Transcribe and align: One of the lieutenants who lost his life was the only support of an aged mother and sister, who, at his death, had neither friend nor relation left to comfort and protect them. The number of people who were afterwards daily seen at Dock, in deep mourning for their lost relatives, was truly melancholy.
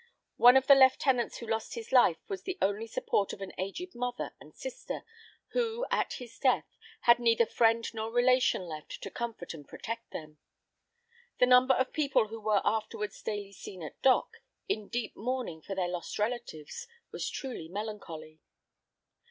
One 0.37 0.57
of 0.57 0.65
the 0.65 0.73
lieutenants 0.73 1.37
who 1.37 1.45
lost 1.47 1.75
his 1.75 1.91
life 1.91 2.17
was 2.27 2.41
the 2.41 2.57
only 2.59 2.87
support 2.87 3.33
of 3.33 3.41
an 3.41 3.51
aged 3.59 3.93
mother 3.93 4.33
and 4.39 4.51
sister, 4.55 5.03
who, 5.49 5.85
at 5.91 6.13
his 6.13 6.39
death, 6.39 6.65
had 7.01 7.19
neither 7.19 7.45
friend 7.45 7.85
nor 7.93 8.09
relation 8.11 8.63
left 8.63 9.03
to 9.03 9.11
comfort 9.11 9.53
and 9.53 9.67
protect 9.67 10.09
them. 10.09 10.39
The 11.37 11.45
number 11.45 11.75
of 11.75 11.93
people 11.93 12.29
who 12.29 12.39
were 12.41 12.61
afterwards 12.65 13.21
daily 13.21 13.51
seen 13.53 13.83
at 13.83 14.01
Dock, 14.01 14.37
in 14.67 14.87
deep 14.87 15.15
mourning 15.15 15.61
for 15.61 15.75
their 15.75 15.87
lost 15.89 16.17
relatives, 16.17 16.87
was 17.11 17.29
truly 17.29 17.67
melancholy. 17.69 18.41